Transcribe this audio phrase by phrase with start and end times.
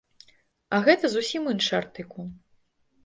[0.77, 2.25] А гэта зусім іншы артыкул.